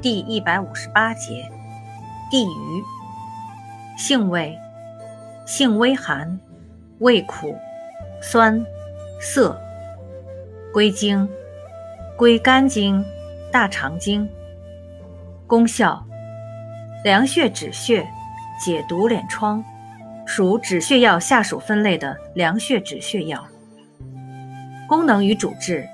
[0.00, 1.50] 第一百五十八节，
[2.30, 2.84] 地榆，
[3.96, 4.56] 性味，
[5.44, 6.38] 性微寒，
[7.00, 7.56] 味苦，
[8.22, 8.64] 酸，
[9.20, 9.60] 涩。
[10.72, 11.28] 归经，
[12.16, 13.04] 归肝经、
[13.50, 14.28] 大肠经。
[15.48, 16.06] 功效，
[17.02, 18.06] 凉血止血，
[18.64, 19.64] 解毒敛疮，
[20.24, 23.44] 属止血药下属分类的凉血止血药。
[24.88, 25.88] 功能与主治，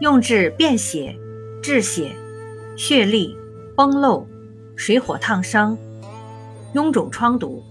[0.00, 1.14] 用治便血、
[1.62, 2.10] 滞血。
[2.76, 3.34] 血痢、
[3.76, 4.26] 崩漏、
[4.74, 5.76] 水火烫伤、
[6.74, 7.62] 臃肿疮毒。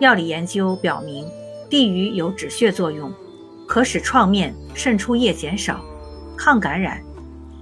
[0.00, 1.24] 药理研究表明，
[1.70, 3.12] 地榆有止血作用，
[3.66, 5.80] 可使创面渗出液减少，
[6.36, 7.00] 抗感染，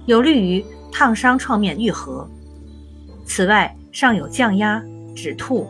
[0.07, 2.27] 有利于烫伤创面愈合。
[3.25, 4.83] 此外，尚有降压、
[5.15, 5.67] 止吐、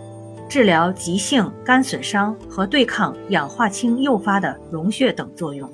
[0.48, 5.70] 治疗急性肝损伤和对抗氧化氢诱发的溶血等作用。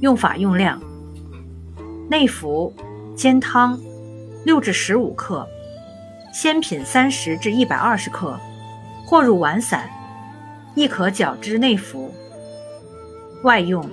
[0.00, 0.80] 用法用量。
[2.10, 2.74] 内服，
[3.14, 3.78] 煎汤，
[4.44, 5.46] 六至十五克，
[6.34, 8.36] 鲜品三十至一百二十克，
[9.06, 9.88] 或入丸散，
[10.74, 12.12] 亦可绞汁内服。
[13.44, 13.88] 外用，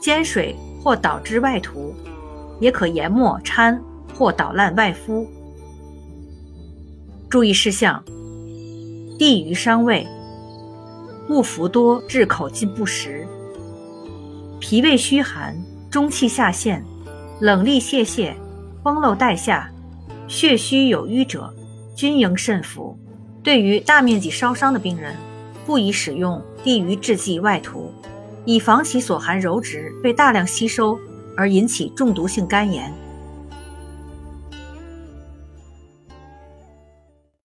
[0.00, 1.94] 煎水或捣汁外涂，
[2.58, 3.78] 也可研末掺
[4.14, 5.28] 或捣烂外敷。
[7.28, 8.02] 注意事项：
[9.18, 10.08] 地榆伤胃，
[11.28, 13.28] 勿服多致口进不食。
[14.58, 15.54] 脾胃虚寒，
[15.90, 16.82] 中气下陷。
[17.40, 18.32] 冷痢泄泻、
[18.82, 19.70] 崩漏带下、
[20.26, 21.52] 血虚有瘀者，
[21.94, 22.98] 均应慎服。
[23.42, 25.14] 对于大面积烧伤的病人，
[25.66, 27.92] 不宜使用地榆制剂外涂，
[28.44, 30.98] 以防其所含鞣质被大量吸收
[31.36, 32.92] 而引起中毒性肝炎。